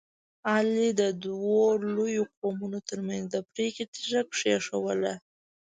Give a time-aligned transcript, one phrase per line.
[0.51, 1.61] علي د دوو
[1.95, 5.13] لویو قومونو ترمنځ د پرېکړې تیږه کېښودله.